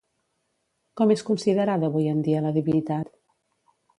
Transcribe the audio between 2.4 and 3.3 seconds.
la divinitat?